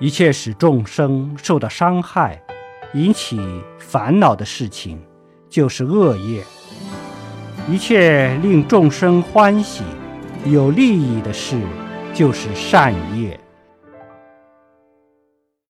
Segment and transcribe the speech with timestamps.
[0.00, 2.42] 一切使众生受到伤害
[2.94, 3.40] 引起
[3.78, 5.00] 烦恼的事情
[5.48, 6.42] 就是恶业。
[7.70, 9.82] 一切令众生欢喜
[10.44, 11.58] 有利益的事
[12.12, 13.38] 就是善业。